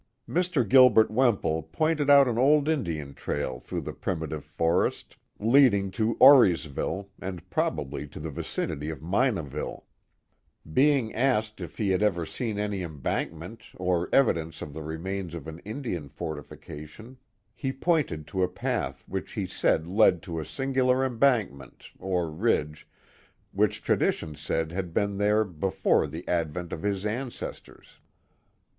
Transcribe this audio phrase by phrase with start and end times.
[0.27, 6.15] Mr, Gilbert Wemple pointed out an old Indian trail through the primitive forest, leading to
[6.19, 9.83] Auriesvillc, and probably to the vicinity of Minaville,
[10.73, 15.35] Being asked if he had ever seen any embankment or evi dence of the remains
[15.35, 17.17] of an Indian fortificalion,
[17.53, 22.89] he pointed to a path which he said led to a singular embankment, or ridge,
[23.51, 27.99] which tradition said had been there before the advent of his ancestors.